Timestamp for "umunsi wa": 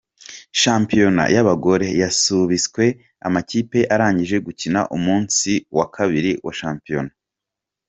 4.97-5.85